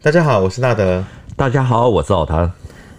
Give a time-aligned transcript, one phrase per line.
[0.00, 1.04] 大家好，我是纳德。
[1.34, 2.52] 大家好，我是老唐。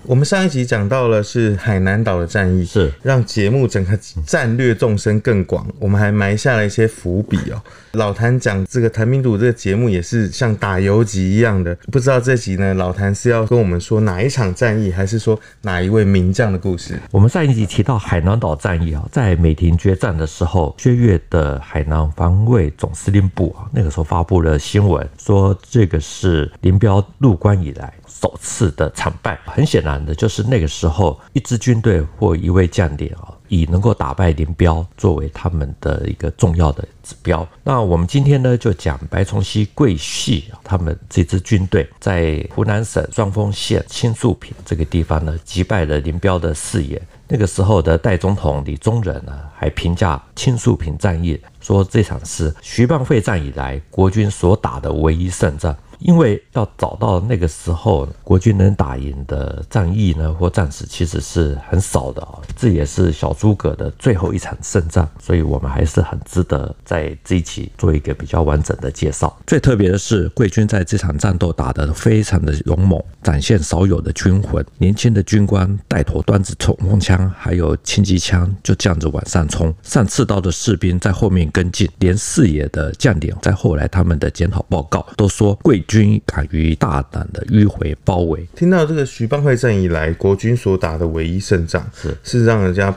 [0.03, 5.67] 我们上一集讲到了是海南岛的战役，是让节目整个战略纵深更广。
[5.77, 7.61] 我们还埋下了一些伏笔哦。
[7.91, 16.99] 老谭讲这个谭兵读武这个节目也是像打游击一样的，不知道这集呢，老谭是要跟我们说哪一场战役，还是说哪一位名将的故事？
[17.11, 27.93] 我们上一集提到海南岛战役啊，在美亭决战的时候，薛岳的海南防卫总司令部啊，那个时候发布了新闻，说这个是林彪入关以来。
[28.21, 37.47] 首次的惨败，很显然的就是那个时候，一支军队或一位将领啊，以能够打败林彪作为他们的一个重要的指标。
[37.63, 47.01] 那我们今天呢，就讲白崇禧、桂系他们这支军队在湖南省双峰县青树坪这个地方呢，击败了林彪的四野。
[47.31, 55.73] 那个时候的代总统李宗仁呢，还评价青树坪战役说，这场是徐蚌会战以来国军所打的唯一胜仗。
[55.99, 62.39] 因为要找到那个时候国军能打赢的战役呢，或战史，其实是很少的啊。
[62.55, 69.37] 这也是小诸葛的最后一场胜仗，所以我们还是很值得在这一期做一个比较完整的介绍。
[69.45, 74.65] 最特别的是，贵军在这场战斗打得非常的勇猛，展现少有的军魂。
[74.77, 79.73] 年轻的军官带头端着冲锋枪，还有轻机枪，就这样子往上冲。
[79.83, 85.83] 上刺刀的士兵在后面跟进，连四野的将领在后来他们的检讨报告都说贵。
[85.89, 88.47] 军敢于大胆的迂回包围。
[88.55, 92.95] 听到这个徐蚌会战以来国军所打的唯一胜仗，是是让人家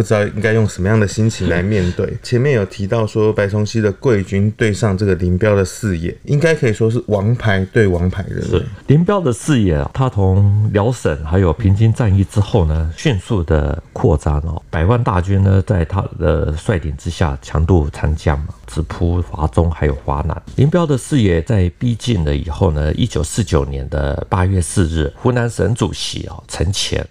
[0.00, 2.16] 不知道应该用什么样的心情来面对。
[2.24, 8.40] 前面有提到说白崇禧的桂军对上这个林彪的四野，应该可以说是王牌对王牌的。
[8.40, 18.54] 是林彪的四野啊，他从辽沈还有平津战役之后呢，迅速的扩张哦，百万大军呢在他的率领之下强渡长江嘛。
[18.66, 20.42] 直扑华中，还有华南。
[20.54, 27.04] 林彪的四野在逼近了以后呢，一九四九年的八月四日，湖南省主席啊陈潜。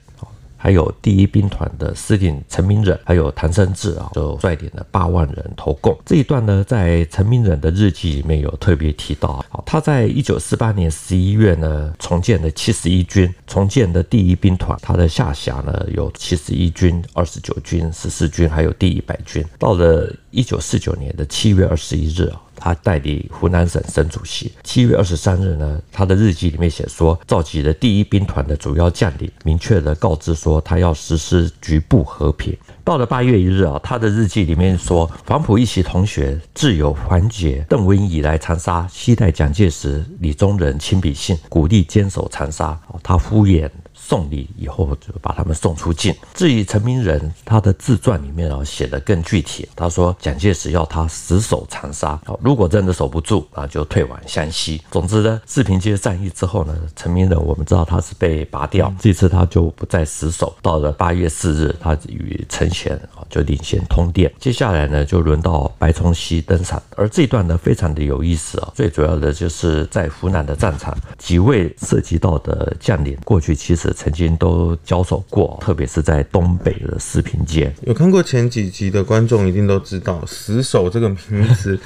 [0.62, 5.98] 还有第一兵团的司令陈明仁，还有谭生智啊，就率领了八万人投共。
[6.06, 9.44] 这一段呢，在陈明仁的日记里面有特别提到。
[9.66, 19.42] 他在一九四八年十一月呢，重建了七十一军，重建的第一兵团，他的下辖呢有七十一军、二十九军、十四军，还有第一百军。
[19.58, 22.42] 到了一九四九年的七月二十一日啊。
[22.60, 24.52] 他代理湖南省省主席。
[24.64, 32.56] 七月二十三日呢，他的日记里面写说，召集了第一兵团的主要将领，明确的告知说，他要实施局部和平。
[32.84, 42.80] 到了八月一日啊，他的日记里面说，黄埔一期同学自有黄捷、邓文以来长沙，期待蒋介石、李宗仁亲笔信，鼓励坚守长沙。
[43.02, 43.70] 他敷衍。
[44.10, 46.16] 送礼以后就把他们送出境。
[46.34, 49.70] 至于陈明仁，他的自传里面啊写得更具体。
[49.76, 54.82] 他说蒋介石要他死守长沙，如果真的守不住，那就退往湘西。
[54.90, 60.56] 总之呢，四平街战役之后呢，陈明仁我们知道他是被拔掉，这次他就不再死守。
[60.64, 64.34] 到了八月四日，他与陈潜啊就领衔通电。
[64.40, 66.82] 接下来呢，就轮到白崇禧登场。
[66.96, 68.72] 而这一段呢，非常的有意思啊。
[68.74, 73.94] 最主要的就是在湖南的战场，几位涉及到的将领，过去其实。
[74.00, 77.70] 曾经都交手过，特别是在东北的四平街。
[77.82, 81.78] 有看过前几集的观众一定都知道，“死守”这个名词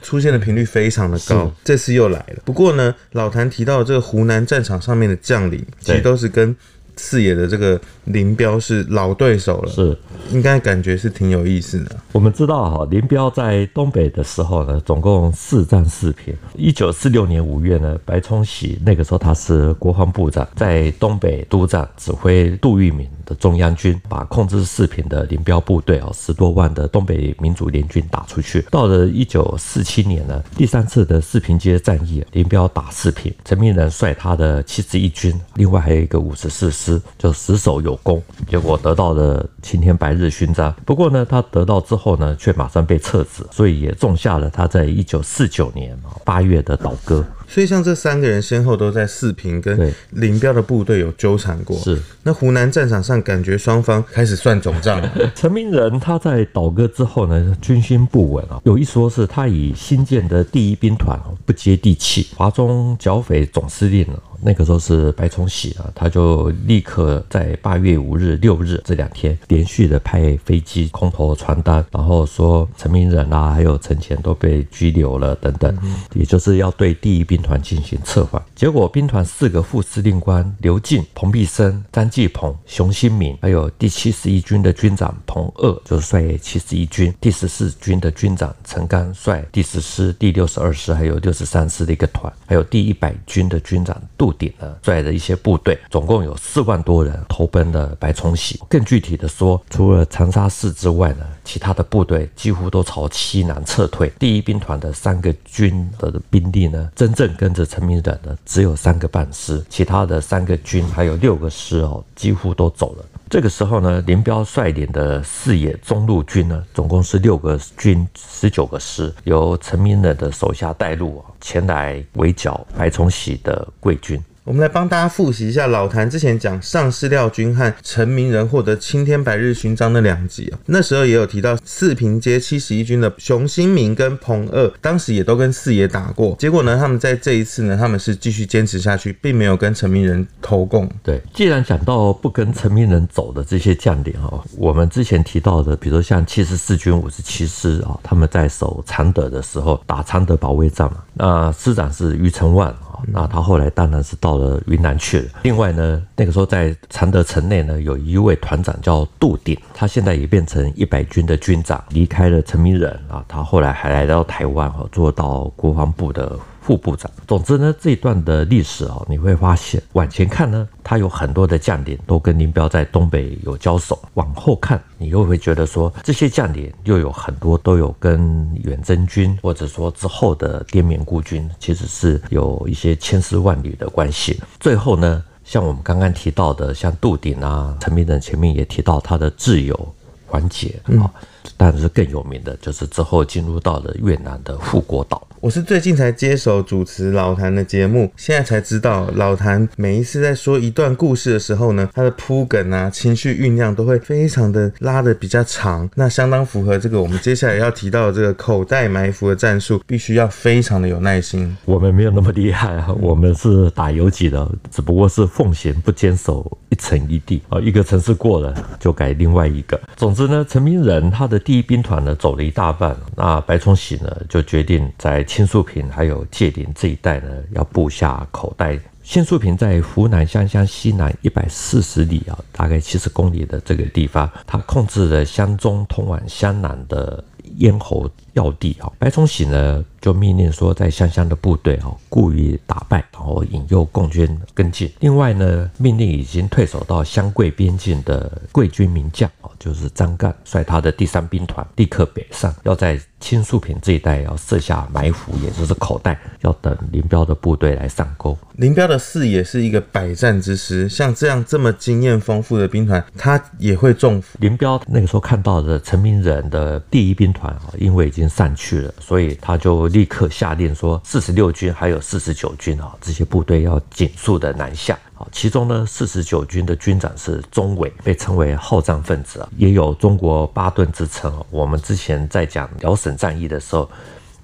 [0.00, 1.52] 出现的频率非常的高。
[1.62, 2.42] 这次又来了。
[2.46, 6.56] 不过呢，老谭提到这个湖南战场上面的将领，其实都是跟。
[6.98, 9.96] 四野的这个林彪是老对手了，是
[10.30, 11.96] 应该感觉是挺有意思的。
[12.12, 16.34] 我们知道哈，林彪在东北的时候呢，总共四战四平。
[16.56, 28.62] 一九四六年五月呢，白崇禧那个时候他是国防部长，在东北督战，指挥杜聿明的中央军，把控制四平的林彪部队啊，十多万的东北民主联军打出去。
[28.70, 36.87] 到了一九四七年呢，第三次的四平街战役，林彪打四平，陈明仁率他的七十一军，另外还有一个五十四师。
[37.18, 40.74] 就死守有功，结果得到了青天白日勋章。
[40.84, 47.24] 不过呢，他得到之后呢，却马上被撤职，所以也种下了他在一九四九年八月的倒戈。
[47.48, 51.76] 所以像这三个人先后都在四平跟林彪的部队有纠缠过。
[51.78, 55.10] 是，那湖南战场上感觉双方开始算总账了。
[55.34, 64.06] 陈明仁他在倒戈之后呢，军心不稳啊，有一说是他以新建的第一兵团不接地气，华中剿匪总司令
[64.40, 75.76] 那个时候是白崇禧啊，他就立刻在八月五日、六日这两天连续的派飞机空投传单，然后说陈明仁啊，还有陈潜都被拘留了等等，
[76.14, 78.42] 也就是要对第一兵兵团进行策反。
[78.56, 98.60] 结果兵团四个副司令官刘进、彭必生、张继鹏、熊新民，还有第七十一军的军长彭鄂，就是率七十一军；第十四军的军长陈刚率第十师、第六十二师还有六十三师的一个团，还有第一百军的军长杜鼎呢，率的一些部队，总共有四万多人投奔了白崇禧。
[98.68, 104.12] 更具体的说，除了长沙市之外呢，其他的部队几乎都朝西南撤退。
[104.18, 113.04] 第一兵团的三个军的兵力呢，真正跟着陈明仁的只有三个半师，其他的三个军还有六个师哦，几乎都走了。
[113.30, 124.22] 这个时候呢，林彪率领的四野中路军呢，总共是六个军，十九个师，由陈明仁的手下带路前来围剿白崇禧的桂军。
[124.48, 140.90] 我们来帮大家复习一下老谭之前讲上士廖军和陈明仁获得青天白日勋章的两集啊，那时候也有提到四平街七十一军的熊新民跟彭二，当时也都跟四爷打过，结果呢，他们在这一次呢，他们是继续坚持下去，并没有跟陈明仁投共。
[141.02, 152.74] 对，既然讲到不跟陈明仁走的这些将领啊，我们之前提到的，比如说像七十四军五十七师啊，他们在守常德的时候打常德保卫战嘛，那师长是余承万。
[153.06, 155.28] 那他后来当然是到了云南去了。
[155.42, 163.24] 另外呢，那个时候在常德城内呢，有一位团长叫杜鼎，他现在也变成一百军的军长，离开了陈明仁啊。
[163.28, 166.38] 他后来还来到台湾哈，做到国防部的。
[166.68, 167.10] 副部长。
[167.26, 184.38] 总之呢，这一段的历史哦，你会发现，往前看呢，他有很多的将领都跟林彪在东北有交手；往后看，你又会觉得说，这些将领又有很多都有跟远征军，或者说之后的滇缅孤军，其实是有一些千丝万缕的关系。
[184.60, 189.94] 最后呢，像我们刚刚提到的，像杜鼎啊、陈明仁前面也提到他的挚友
[190.26, 191.08] 桓杰啊，
[191.56, 195.26] 但是更有名的就是之后进入到了越南的富国岛。
[195.40, 211.56] 我是最近才接手主持老谭的节目，现在才知道老谭每一次在说一段故事的时候呢，他的铺梗啊、情绪酝酿都会非常的拉的比较长，那相当符合这个我们接下来要提到的这个口袋埋伏的战术，必须要非常的有耐心。
[211.64, 219.78] 我们没有那么厉害啊，我们是打游击的，只不过是奉贤不坚守一城一地啊，一个城市过了就改另外一个。
[219.96, 228.78] 总之呢，陈明仁他的第一兵团呢走了一大半，那白崇禧呢就决定在青树坪还有界岭这一带呢，要布下口袋。
[229.02, 237.24] 青树坪在湖南湘乡西南一百四十里啊，大概七十公里的这个地方，他控制了湘中通往湘南的
[237.56, 238.08] 咽喉
[238.38, 238.90] 要地啊。
[238.98, 244.90] 白崇禧呢，就命令说，在湘乡的部队啊，故意打败，然后引诱共军跟进。
[245.00, 252.98] 另外呢，命令已经退守到湘桂边境的桂军名将啊，就是张干，率他的第三兵团立刻北上，要在。
[253.20, 258.38] 青树坪这一带要设下埋伏，也就是口袋，要等林彪的部队来上钩。
[258.52, 264.38] 林彪的四野是一个百战之师，像这样这么经验丰富的兵团，他也会中伏。
[264.40, 274.98] 林彪那个时候看到的陈明仁的第一兵团啊，因为已经散去了，所以他就立刻下令说，四十六军还有四十九军啊，这些部队要尽速的南下。
[275.32, 281.44] 其中呢，四十九军的军长是钟伟，被称为好战分子啊，也有中国巴顿之称。
[281.50, 283.90] 我们之前在讲辽沈战役的时候，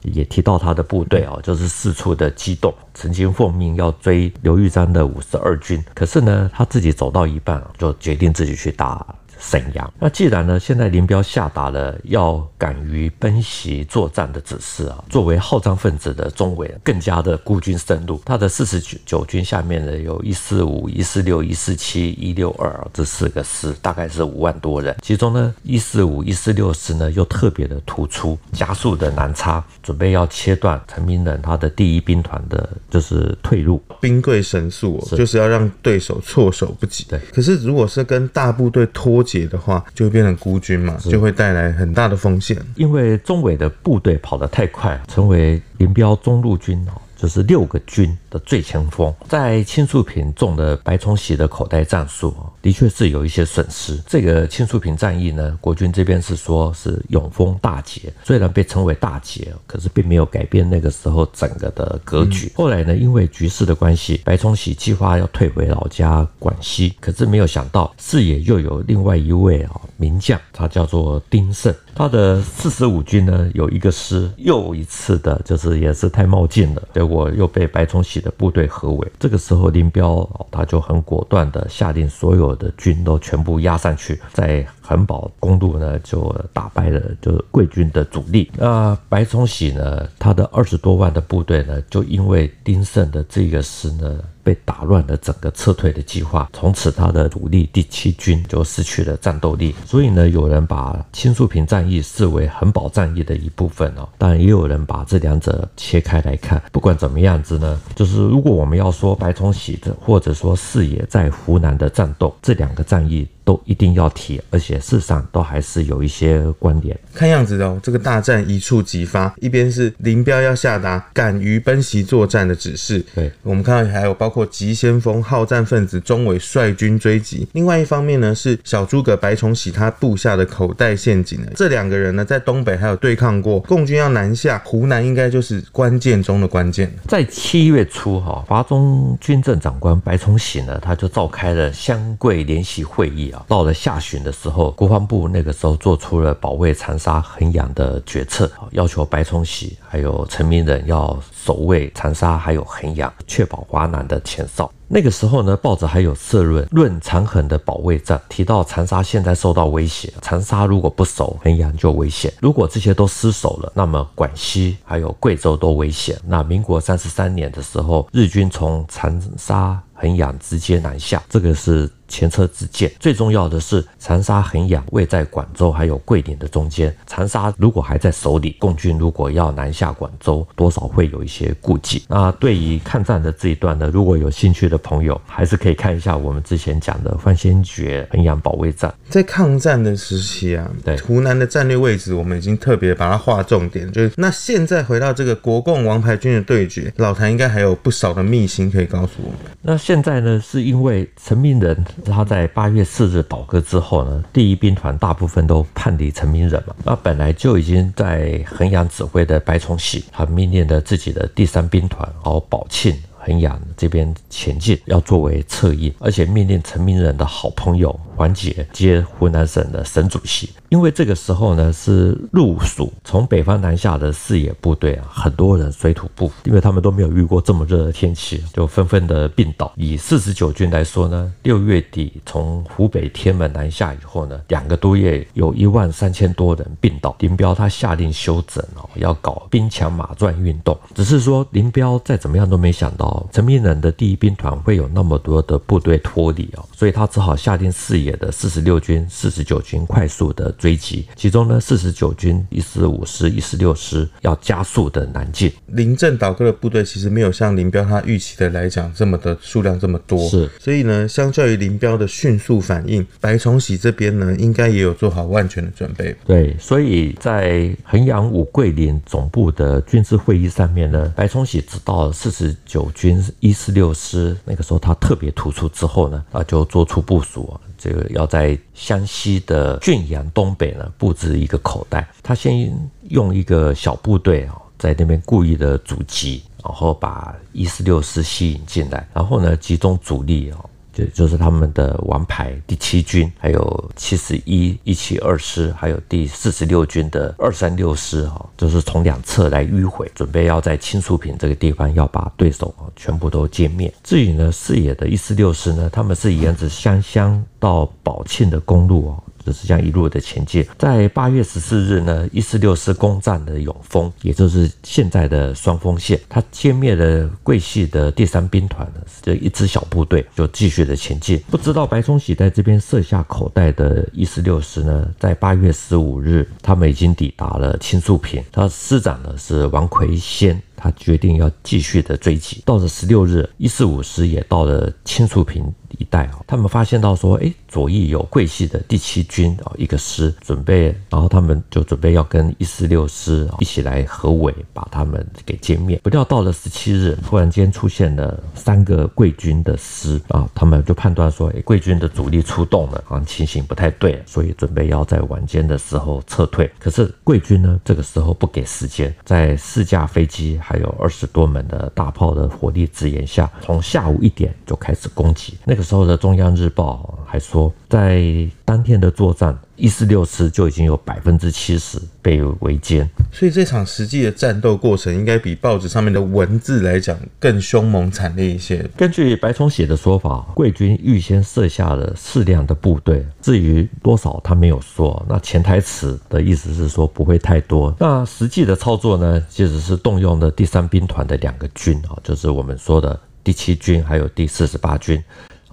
[0.02, 9.06] 也提到他的部队啊，就是四处的机动，曾经奉命要追刘玉章的五十二军，可是呢，他自己走到一半，就决定自己去打。
[9.50, 9.92] 沈阳。
[9.98, 24.96] 那既然呢，现在林彪下达了要敢于奔袭作战的指示啊，作为号召分子的钟伟更加的孤军深入，他的四十九军下面呢，有一四五、一四六、一四七、一六二这四个师，大概是五万多人。
[25.02, 33.82] 其中呢，一四五、一四六师呢又特别的突出，加速的南插，准备要切断陈明仁他的第一兵团的就是退路。
[34.00, 37.04] 兵贵神速，就是要让对手措手不及。
[37.08, 42.56] 对，可是如果是跟大部队脱节的话，就会变成孤军嘛，就会带来很大的风险。
[42.76, 47.00] 因为中伟的部队跑得太快，成为林彪中路军哦。
[47.16, 53.96] 就是六个军的最前锋，在青树坪中的白崇禧的口袋战术啊，的确是有一些损失。
[54.08, 62.50] 这个青树坪战役呢，国军这边是说是永丰大捷，虽然被称为大捷，可是并没有改变那个时候整个的格局。
[62.56, 71.72] 后来呢，因为局势的关系，白崇禧计划要退回老家广西，可是没有想到四野又有另外一位啊名将，他叫做丁盛。
[71.94, 79.12] 他的四十五军呢，有一个师又一次的，就是也是太冒进了，结果又被白崇禧的部队合围。
[79.20, 88.50] 这个时候，林彪他就很果断的下令所有的军都全部压上去，在恒保公路呢就打败了就是贵军的主力。
[88.56, 94.18] 那白崇禧呢，他的二十多万的部队呢，就因为丁胜的这个事呢。
[94.44, 99.74] 被打乱了整个撤退的计划，从此他的主力第七军就失去了战斗力。
[99.86, 106.62] 所以呢，有人把青树坪战役视为恒宝战役的一部分哦，但也有人把这两者切开来看。
[106.70, 113.26] 不管怎么样子呢，就是如果我们要说白崇禧的，或者说四野在湖南的战斗，这两个战役。
[113.44, 116.98] 都一定要提，而且事实上都还是有一些关联。
[117.12, 127.46] 看样子哦，这个大战一触即发，一边是林彪要下达敢于奔袭作战的指示，对，我们看到还有包括急先锋、好战分子钟伟率军追击。
[127.52, 131.38] 另外一方面呢，是小诸葛白崇禧他布下的口袋陷阱。
[131.54, 136.90] 这两个人呢，在东北还有对抗过，共军要南下湖南，应该就是关键中的关键。
[137.06, 143.32] 在七月初哈，华中军政长官白崇禧呢，他就召开了湘桂联席会议。
[143.48, 154.70] 到了下旬的时候，国防部那个时候做出了保卫长沙、衡阳的决策，要求白崇禧还有陈明仁要守卫长沙还有衡阳，确保华南的前哨。
[154.86, 166.16] 那个时候呢，报纸还有社论论长衡的保卫战，提到长沙现在受到威胁，长沙如果不守，衡阳就危险；如果这些都失守了，那么广西还有贵州都危险。
[166.26, 171.90] 那民国三十三年的时候，日军从长沙、衡阳直接南下，这个是。
[172.14, 176.94] 前车之鉴，最重要的是长沙、衡阳位在广州还有桂林的中间。
[177.08, 182.04] 长沙如果还在手里，共军如果要南下广州，多少会有一些顾忌。
[182.08, 188.94] 那对于抗战的这一段呢，如果有兴趣的朋友，还是可以看一下我们之前讲的范先觉衡阳保卫战。
[189.08, 193.90] 在抗战的时期啊，对湖南的战略位置，我们已经特别把它划重点。
[193.90, 199.38] 就是那现在回到这个国共王牌军的对决，老谭应该还有不少的秘辛可以告诉我们。
[199.62, 201.74] 那现在呢，是因为陈明仁。
[202.12, 206.74] 他在八月四日倒戈之后呢，第一兵团大部分都叛离陈明仁嘛。
[206.84, 212.94] 那本来就已经在衡阳指挥的白崇禧，他命令的自己的第三兵团，好保庆。
[213.24, 220.50] 衡阳这边前进，要作为侧翼，而且命令陈明仁的好朋友黄杰接湖南省的省主席。
[220.68, 229.72] 因为这个时候呢是入暑，从北方南下的四野部队啊，很多人水土不服，因为他们都没有遇过这么热的天气，就纷纷的病倒。
[229.76, 237.14] 以四十九军来说呢，六月底从湖北天门南下以后呢，两个多月有一万三千多人病倒。
[237.20, 240.76] 林彪他下令休整哦，要搞兵强马壮运动。
[240.94, 243.13] 只是说林彪再怎么样都没想到。
[243.32, 251.06] 陈明仁的第一兵团会有那么多的部队脱离哦，所以他只好下令四野的四十六军、四十九军快速的追击。
[251.14, 255.52] 其中呢，四十九军一四五师、一四六师要加速的南进。
[255.66, 260.50] 临阵倒戈的部队其实没有像林彪他预期的来讲这么的数量这么多，是。
[260.58, 266.14] 所以呢，相较于林彪的迅速反应，白崇禧这边呢，应该也有做好万全的准备。
[266.26, 273.03] 对，所以在衡阳五桂林总部的军事会议上面呢，白崇禧知道四十九军。
[273.04, 282.08] 军一四六师那个时候他特别突出之后呢，啊就做出部署，这个要在湘西的浚阳东北呢布置一个口袋。
[282.22, 282.74] 他先
[283.10, 290.70] 用一个小部队啊，在那边故意的阻击，然后把一四六师吸引进来，然后呢集中主力哦。
[290.94, 303.92] 就就是他们的王牌第七军，还有七十一一七二师，还有第四十六军的二三六师，哈，就是从两侧来迂回，准备要在青树坪这个地方要把对手全部都歼灭。
[304.02, 309.22] 至于呢，四野的一四六师呢，他们是沿着湘乡到宝庆的公路哦。
[309.44, 316.18] 就是这样一路的前进，在八月十四日呢，一四六师攻占了永丰，也就是现在的双峰县。
[316.28, 321.38] 他歼灭了桂系的第三兵团呢，这一支小部队就继续的前进。
[321.50, 328.42] 不知道白崇禧在这边设下口袋的一四六师呢，在八月十五日，他们已经抵达了青树坪。
[328.50, 330.60] 他师长呢是王魁先。
[330.84, 332.62] 他决定要继续的追击。
[332.66, 335.64] 到了十六日，一四五师也到了青树坪
[335.96, 336.40] 一带啊。
[336.46, 345.98] 他们发现到说，哎，左翼有桂系的第七军啊一个师准备，然后他们就准备要跟一四六师一起来合围，把他们给歼灭。
[346.02, 356.70] 不料到了十七日，突然间出现了三个桂军的师啊，他们就判断说，哎，桂军的主力出动了啊，情形不太对，所以准备要在晚间的时候撤退。
[356.78, 365.56] 可是桂军呢，这个时候不给时间，在四架飞机还还有二十多门的大炮的火力支援下，从下午一点就开始攻击。
[365.64, 368.20] 那个时候的中央日报还说，在
[368.64, 373.06] 当天的作战，一四六师就已经有百分之七十被围歼。
[373.30, 378.88] 所以这场实际的战斗过程，应该比报纸上面的文字来讲更凶猛惨烈一些。
[378.96, 385.24] 根据白崇禧的说法，贵军预先设下了适量的部队，至于多少他没有说。
[385.28, 387.94] 那潜台词的意思是说不会太多。
[388.00, 395.22] 那实际的操作呢，其实是动用了第三兵团的两个军啊，就是我们说的第七军还有第四十八军。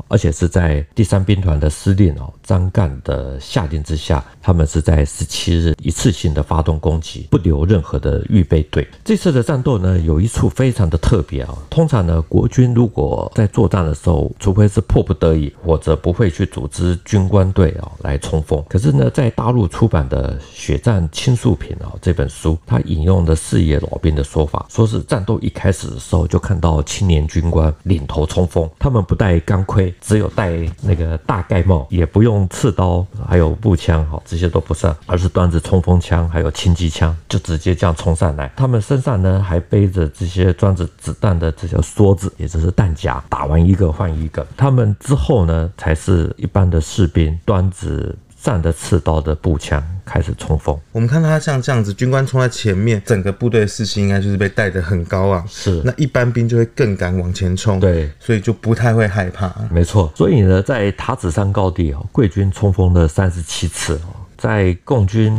[0.07, 8.87] 而且是在第三兵团的司令哦张干的下令之下，他们是在十七日一次性的发动攻击，不留任何的预备队。
[9.03, 11.57] 这次的战斗呢，有一处非常的特别啊。
[11.69, 18.63] 通常呢，国军如果在作战的时候，除非是迫不得已，或者不会去组织军官队啊来冲锋。
[18.67, 29.90] 可是呢，在大陆出版的《血战青树坪》啊这本书，他引用的四野老兵的说法，说是战斗一开始的时候就看到青年军官领头冲锋，他们不带钢盔。
[29.99, 38.51] 只有戴那个大盖帽，也不用刺刀，还有步枪，哈，这些都不算，而是端着冲锋枪，还有轻机枪，就直接这样冲上来。
[38.55, 44.45] 他们身上呢，还背着这些装着子弹的这些梭子，也就是弹夹，打完一个换一个。
[44.55, 48.15] 他们之后呢，才是一般的士兵端着。
[48.41, 50.77] 站着刺刀的步枪开始冲锋。
[50.91, 55.43] 我们看到他像这样子，军官冲在前面，整个部队的士气应该就是被带得很高啊。
[55.47, 57.79] 是，那一般兵就会更敢往前冲。
[57.79, 59.53] 对，所以就不太会害怕。
[59.69, 60.11] 没错。
[60.15, 64.15] 所以呢，在塔子山高地哦，贵军冲锋了三十七次哦。
[64.37, 65.37] 在共军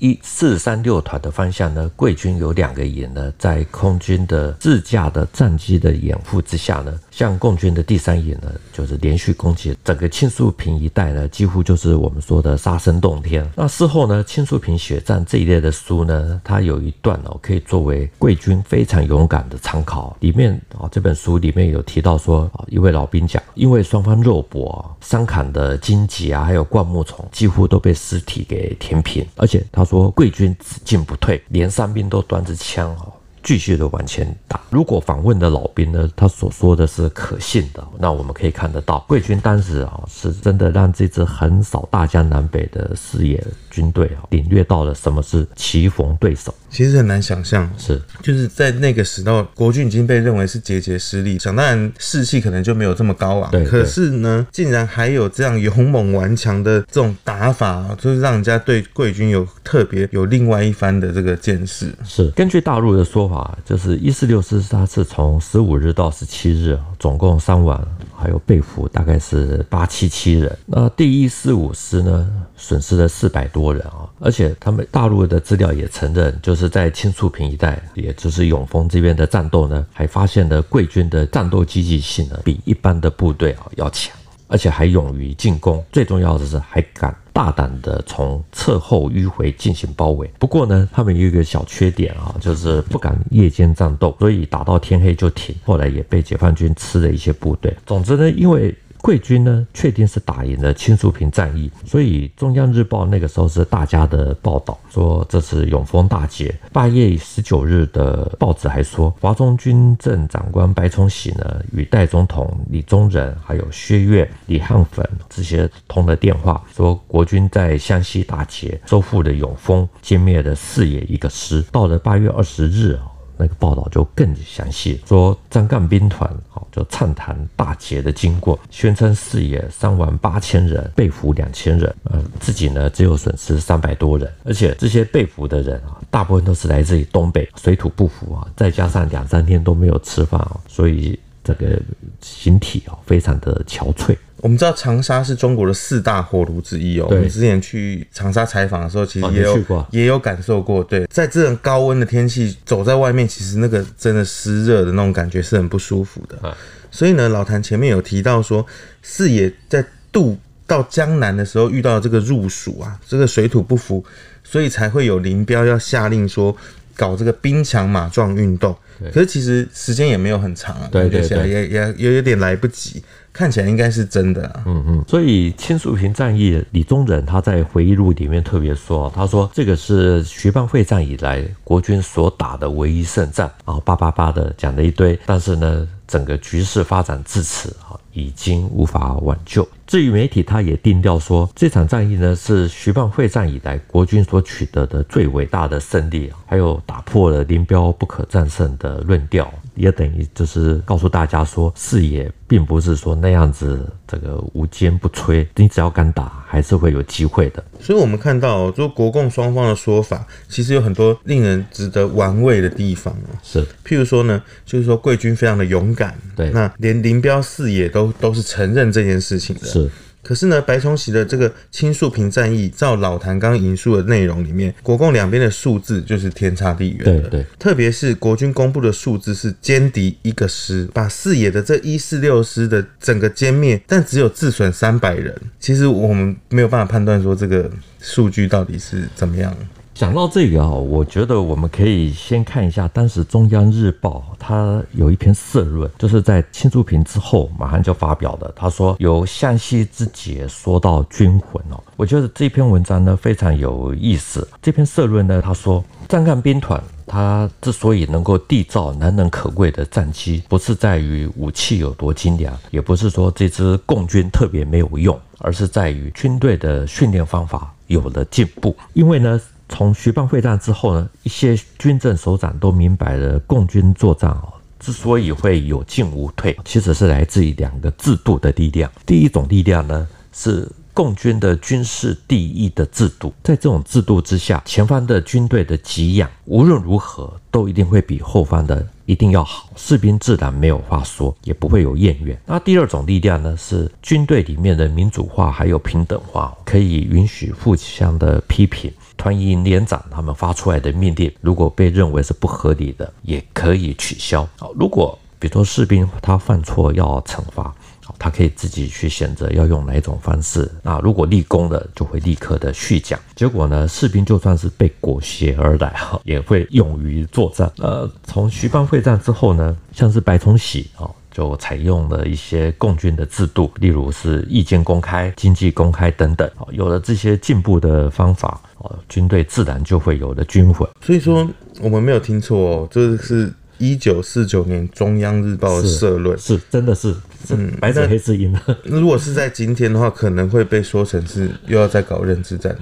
[0.00, 13.48] 一四三六团的方向呢，贵军有两个营呢，在空军的自驾的战机的掩护之下呢，向共军的第三营呢，就是连续攻击整个青树坪一带呢，几乎就是我们说的杀声动天。
[13.54, 20.16] 那事后呢，《青树坪血战》这一类的书呢，它有一段哦，可以作为贵军非常勇敢的参考。
[20.20, 28.30] 里面啊，这本书里面有提到说，啊，一位老兵讲，因为双方肉搏，伤砍的荆棘啊，还有灌木丛，几乎都被尸体。
[28.48, 34.60] 给填平，而且他说贵军只进不退，连伤兵都端着枪哦，继续的往前打。
[34.70, 46.54] 如果访问的老兵呢，他所说的是可信的，那我们可以看得到，贵军当时啊是真的让这支横扫大江南北的事业军队啊领略到了什么是棋逢对手。
[46.68, 53.50] 其实很难想象，是就是在那个时代，国军已经被认为是节节失利，想当然士气可能就没有这么高昂。
[53.50, 61.92] 对，可是呢，竟然还有这样勇猛顽强的这种打法，就是让人家对贵军有特别有另外一番的这个见识。
[62.04, 70.56] 是根据大陆的说法，就是一四六师，他是从十五日到十七日，总共伤亡还有被俘大概是八七七人。
[70.66, 76.60] 那第一四五师呢，损失了四百多多人啊，而且他们大陆的资料也承认，就是。
[76.60, 84.14] 是在青树坪一带，也就是永丰这边的战斗呢，还发现了贵军的战斗积极性呢，比一般的部队啊要强，
[84.46, 85.82] 而且还勇于进攻。
[85.90, 90.30] 最重要的是，还敢大胆的从侧后迂回进行包围。
[90.38, 95.56] 不过呢，他们有一个小缺点啊，就是不敢夜间战斗，所以打到天黑就停。
[95.64, 97.74] 后来也被解放军吃了一些部队。
[97.86, 106.54] 总之呢，因为贵军呢，确定是打赢了青树坪战役，所以中央日报那个时候是大家的报道，说这是永丰大捷。
[106.72, 121.64] 八月十九日的报纸还说，华中军政长官白崇禧呢，与代总统李宗仁、还有薛岳、李汉粉这些通了电话，说国军在湘西大捷，收复了永丰，歼灭了四野一个师。
[121.72, 123.08] 到了八月二十日啊。
[123.40, 141.18] 那个报道就更详细，说张干兵团啊，就畅谈大捷的经过，宣称四野三万八千人，被俘两千人，呃，自己呢只有损失三百多人，而且这些被俘的人啊，大部分都是来自于东北，水土不服啊，再加上两三天都没有吃饭啊，所以
[141.58, 141.80] 这个
[142.20, 144.16] 形体啊非常的憔悴。
[144.38, 147.06] 我们知道长沙是中国的四大火炉之一哦。
[147.10, 150.82] 我们之前去长沙采访的时候，其实也有、哦、也有感受过。
[150.82, 156.48] 对，在这种高温的天气，走在外面，其实那个真的湿热的那种感觉是很不舒服的。
[156.48, 156.56] 啊、
[156.90, 158.64] 所以呢，老谭前面有提到说，
[159.02, 164.02] 四野在渡到江南的时候遇到这个入暑啊，这个水土不服，
[164.42, 166.56] 所以才会有林彪要下令说
[167.00, 168.76] 搞这个兵强马壮运动。
[169.10, 173.02] 可是其实时间也没有很长啊，对对对，也也也有点来不及。
[173.32, 189.66] 看起来应该是真的啊，嗯嗯，所以青树坪战役，李宗仁他在回忆录里面特别说，他说这个是徐蚌会战以来国军所打的唯一胜仗，然后叭叭叭的讲了一堆，但是呢，整个局势发展至此啊，已经无法挽救。
[189.90, 199.52] 至于媒体，他也定调说，这场战役呢是徐蚌会战以来国军所取得的最伟大的胜利，还有打破了林彪不可战胜的论调。
[199.74, 207.64] 也等于就是告诉大家说，四野并不是说那样子这个无坚不摧，你只要敢打，还是会有机会的。
[207.80, 213.16] 所以，我们看到，就国共双方的说法，其实有很多令人值得玩味的地方。
[213.42, 219.66] 是，譬如说呢，就是说贵军非常的勇敢，对，那连林彪、四野都都是承认这件事情的。
[219.66, 219.79] 是。
[220.22, 227.04] 可是呢，白崇禧的这个青树坪战役，照老谭刚引述的内容里面，国共两边的数字就是天差地远。
[227.04, 235.34] 对对，特别是国军公布的数字是歼敌一个师，把四野的这一四六师的整个歼灭，但只有自损三百人。
[235.58, 237.70] 其实我们没有办法判断说这个
[238.02, 239.56] 数据到底是怎么样。
[240.00, 248.50] 讲到这个啊，我觉得我们可以先看一下当时中央日报它有一篇社论，就是在青树坪之后马上就发表的。
[248.56, 254.48] 他说由湘西之捷说到军魂哦，我觉得这篇文章呢非常有意思。
[254.62, 268.74] 这篇社论呢，他说战干兵团他之所以能够缔造难能可贵的战绩，不是在于武器有多精良，也不是说这支共军特别没有用，而是在于军队的训练方法有了进步。
[268.94, 269.38] 因为呢。
[269.70, 278.90] 从徐蚌会战之后呢，一些军政首长都明白了，共军作战哦，之所以会有进无退，其实是来自于两个制度的力量。
[279.06, 292.38] 第一种力量呢，是共军的军事第一的制度，在这种制度之下，前方的军队的给养无论如何都一定会比后方的一定要好，士兵自然没有话说，也不会有怨言。
[292.44, 298.92] 那第二种力量呢，是军队里面的民主化还有平等化，可以允许互相的批评。
[299.20, 304.48] 团营连长他们发出来的命令，如果被认为是不合理的，也可以取消。
[304.58, 307.74] 好，如果比如说士兵他犯错要惩罚，
[308.18, 310.70] 他可以自己去选择要用哪一种方式。
[310.82, 313.20] 那如果立功的，就会立刻的续奖。
[313.36, 317.70] 结果呢，士兵就算是被裹挟而来，哈，也会勇于作战。
[317.76, 321.04] 呃，从徐蚌会战之后呢，像是白崇禧啊。
[321.30, 326.50] 就采用了一些共军的制度，例如是意见公开、经济公开等等。
[326.72, 330.88] 有了这些进步的方法，哦，军队自然就会有了军魂。
[331.00, 331.48] 所以说，
[331.80, 337.14] 我们没有听错哦，这是一九四九年中央日报的社论，是，真的是，
[337.50, 338.60] 嗯，白纸黑字印的。
[338.84, 342.76] 如果是在今天的话，可能会被说成是又要再搞认知战。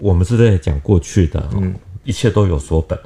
[0.00, 2.98] 我们是在讲过去的，嗯，一切都有所本。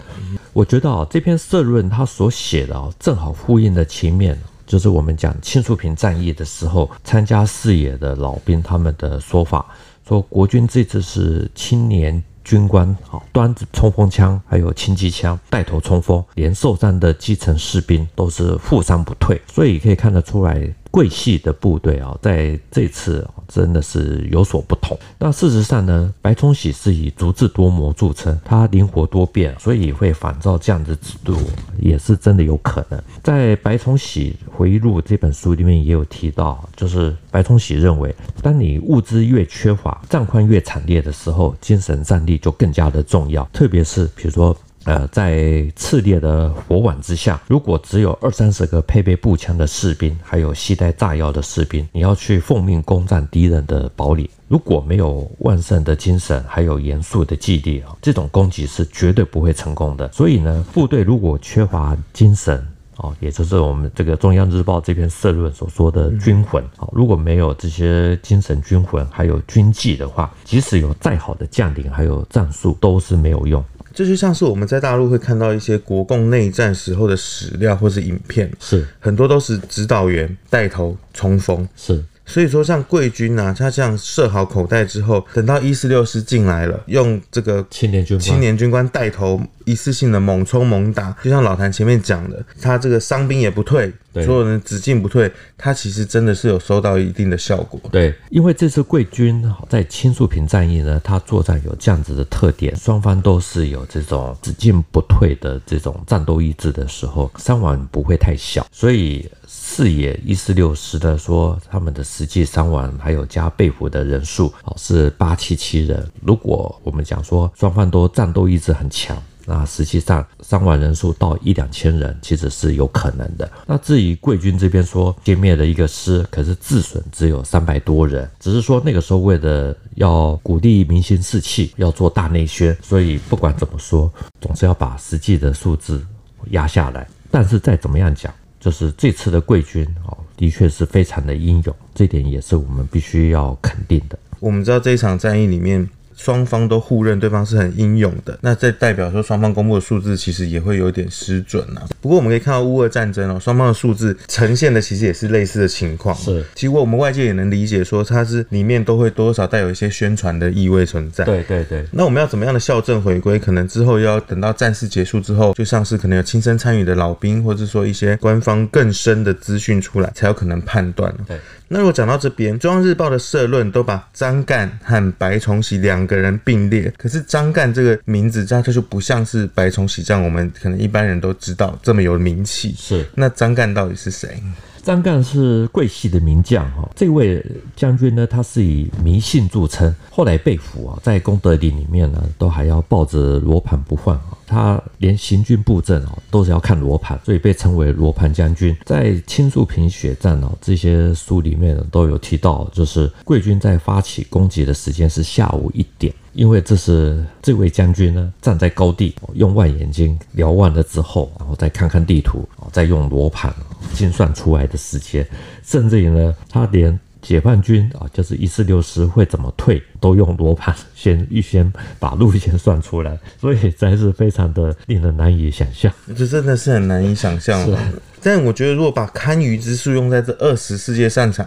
[0.52, 4.37] 我觉得啊，这篇社论他所写的啊，正好呼应了前面。
[4.68, 9.64] 就是我们讲青树坪战役的时候，参加视野的老兵他们的说法，
[10.07, 20.62] 说国军这次是青年军官，好端着冲锋枪，还有轻机枪带头冲锋，连受伤的基层士兵都是负伤不退，所以可以看得出来。
[20.90, 24.98] 桂系的部队啊，在这次真的是有所不同。
[25.18, 31.37] 那事实上呢，白崇禧是以足智多谋著称，他灵活多变，所以会仿照这样的制度，
[31.79, 33.01] 也是真的有可能。
[33.22, 44.57] 在《白崇禧回忆录》这本书里面也有提到，就是白崇禧认为，当你物资越缺乏，战况越惨烈的时候，精神战力就更加的重要，特别是比如说。
[44.88, 45.37] 呃，在
[45.77, 60.11] 炽烈的火网之下，如果只有二三十个配备步枪的士兵，还有携带炸药的士兵，你要去奉命攻占敌人的堡垒，如果没有旺盛的精神，还有严肃的纪律啊，这种攻击是绝对不会成功的。
[60.11, 73.62] 所以呢，部队如果缺乏精神哦，也就是我们这个中央日报这篇社论所说的军魂啊，如果没有这些精神军魂，还有军纪的话，即使有再好的将领，还有战术，都是没有用。
[73.98, 78.87] 这就像是我们在大陆会看到一些国共内战时候的史料或是影片，是。
[79.00, 82.00] 很多都是指导员带头冲锋，是。
[82.24, 97.78] 所以说，像贵军呐、啊，他这样设好口袋之后，等到一四六师进来了，用这个青年军青年军官带头，一次性的猛冲猛打，就像老谭前面讲的，他这个伤兵也不退，所有人只进不退，他其实真的是有收到一定的效果。
[97.92, 109.28] 对，因为这次贵军在青树坪战役呢，他作战有这样子的特点，双方都是有这种只进不退的这种战斗意志的时候，伤亡不会太小，所以。
[109.50, 116.07] 四野一四六师的说，他们的实际伤亡还有加被俘的人数哦是八七七人。
[116.22, 119.16] 如果我们讲说双方都战斗意志很强，
[119.50, 123.50] 那实际上伤亡人数到一两千人其实是有可能的。
[123.66, 136.04] 那至于贵军这边说歼灭了一个师，可是自损只有三百多人，只是说那个时候为了要鼓励民心士气，要做大内宣，所以不管怎么说，总是要把实际的数字
[136.50, 137.08] 压下来。
[137.30, 138.30] 但是再怎么样讲。
[138.61, 144.18] 就是这次的贵军哦，的确是非常的英勇，这点也是我们必须要肯定的。
[144.40, 145.88] 我们知道这一场战役里面。
[146.18, 151.87] 双方都互认对方是很英勇的，那这代表说双方公布的数字其实也会有点失准啊。
[152.00, 156.14] 不过我们可以看到乌俄战争哦，双方的数字呈现的其实也是类似的情况。
[156.16, 161.24] 是，其实我们外界也能理解说，它是里面都会多少带有一些宣传的意味存在。
[161.24, 161.85] 对对对。
[161.92, 163.38] 那我们要怎么样的校正回归？
[163.38, 171.14] 可能之后要等到战事结束之后，就像是可能有亲身参与的老兵，或者说一些官方更深的资讯出来，才有可能判断。
[171.26, 171.38] 对。
[171.70, 182.75] 那如果讲到这边，中央日报的社论都把张干和白崇禧两个人并列，可是张干这个名字，他就不像是白崇禧这样，我们可能一般人都知道这么有名气。
[182.77, 184.42] 是，那张干到底是谁？
[184.88, 187.44] 张干是桂系的名将哈，这位
[187.77, 194.38] 将军呢，他是以迷信著称，后来被俘啊，在功德林里面呢，都还要抱着罗盘不换啊。
[194.46, 198.74] 他连行军布阵哦，都是要看罗盘，所以被称为罗盘将军。
[198.87, 213.53] 在青树坪血战哦，这些书里面都有提到，就是桂军在发起攻击的时间是下午一点，因为这是这位将军呢站在高地，用望远镜瞭望了之后，然后再看看地图，再用罗盘
[213.92, 215.27] 精算出来的时间，
[215.64, 216.98] 甚至于呢，他连。
[217.20, 225.92] 解放军啊，就是一四六师会怎么退，都用罗盘先预先把路线算出来，所以真是非常的令人难以想象。
[226.16, 227.61] 这真的是很难以想象。
[227.66, 227.77] 是
[228.22, 231.46] 但我觉得，如果把堪舆之术用在这二十世界战场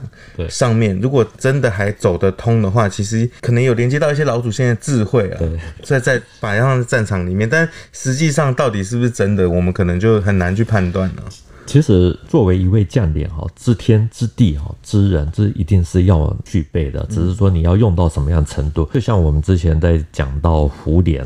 [0.49, 5.39] 上面，如果真的还走得通的话，其实可能有连接到一些老祖先的智慧啊。
[5.83, 11.23] 在在摆上的战场里面，但实际上到底是不是真的，我们可能就很难去判断了。
[11.67, 17.05] 其实，作为一位将领哈，知天知地哈，知人，这一定是要具备的。
[17.09, 18.89] 只是说你要用到什么样程度。
[18.93, 21.23] 就像我们之前在讲到胡琏，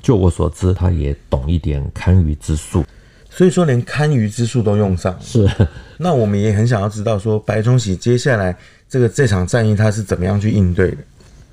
[0.00, 2.84] 就我所知，他也懂一点堪舆之术。
[3.36, 5.16] 所以说，连堪舆之术都用上。
[5.20, 5.50] 是。
[5.98, 8.56] 那我们也很想要知道，说白崇禧接下来
[8.88, 10.98] 这个这场战役他是怎么样去应对的。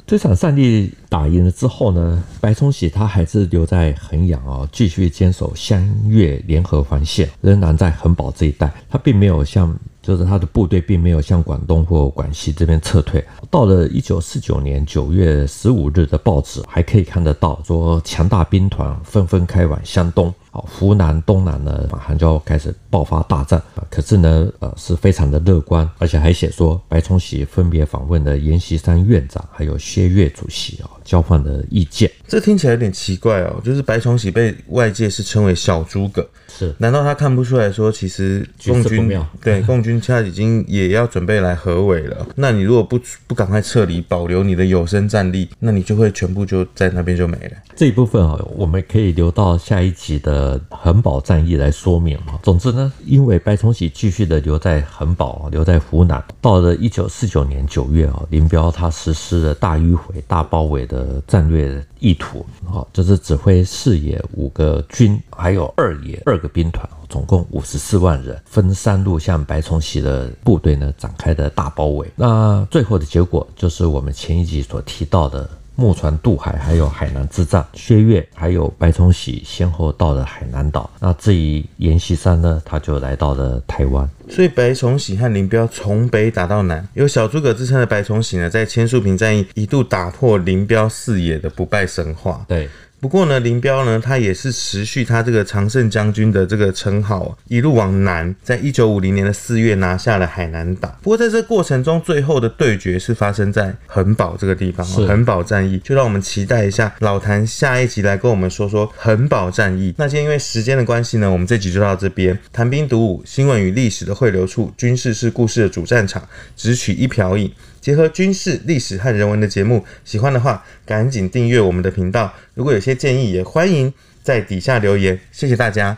[0.06, 13.24] 这场战役打赢了之后呢，白崇禧他还是留在衡阳啊，继续坚守湘粤联合防线，仍然在恒宝这一带，他并没有向，就是他的部队并没有向广东或广西这边撤退。
[13.50, 20.34] 到了一九四九年九月十五日的报纸还可以看得到，说强大兵团纷纷开往湘东。
[20.54, 23.88] 好，湖南东南呢，马上就要开始爆发大战啊！
[23.90, 32.12] 可是呢，呃，是非常的乐观，而且还写说，白崇禧分别访问了阎锡山院长，还有薛岳主席啊，交换了意见。
[32.28, 36.76] 这听起来有点奇怪哦，就是白崇禧被外界是称为小诸葛，是？
[36.78, 39.10] 难道他看不出来说，其实共军
[39.42, 42.28] 对共军现在已经也要准备来合围了？
[42.36, 47.52] 那你如果不不赶快撤离，保留你的有生战力，那你就会全部就在那边就没了。
[47.74, 50.41] 这一部分啊，我们可以留到下一集的。
[50.42, 52.40] 呃，恒宝战役来说明啊。
[52.42, 72.12] 总之呢，因为白崇禧继续的留在恒宝，留在湖南，到了一九四九年九月啊，林彪他实施了大迂回、大包围的战略意图啊，就是指挥四野五个军，还有二野二个兵团，总共五十四万人，分三路向白崇禧的部队呢展开的大包围。
[72.16, 75.48] 那最后的结果就是我们前一集所提到的。
[75.82, 80.88] 木船渡海，还有海南之战，薛岳还有白崇禧先后到了海南岛。
[81.00, 84.08] 那至于阎锡山呢，他就来到了台湾。
[84.30, 92.46] 所以白崇禧和林彪从北打到南，有小诸葛之称的白崇禧呢，在千树坪战役一度打破林彪视野的不败神话。
[92.48, 92.70] 对。
[93.02, 100.96] 不过呢，林彪呢，他也是持续他这个常胜将军的这个称号，一路往南，在一九五零年的四月拿下了海南岛。
[101.02, 105.80] 不过在这过程中，最后的对决是发生在恒宝这个地方，恒宝战役。
[105.80, 109.92] 就让我们期待一下老谭下一集来跟我们说说恒宝战役。
[109.98, 112.38] 那今天因为时间的关系呢，我们这集就到这边。
[112.54, 116.22] 谭兵读武，新闻与历史的汇流处，军事是故事的主战场，
[116.56, 117.52] 只取一瓢饮。
[117.82, 122.32] 结合军事、历史和人文的节目，喜欢的话赶紧订阅我们的频道。
[122.54, 123.92] 如果有些建议，也欢迎
[124.24, 125.20] 在底下留言。
[125.32, 125.98] 谢谢大家，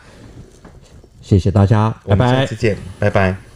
[1.21, 3.52] 谢谢大家，拜拜，我们下次见，拜拜。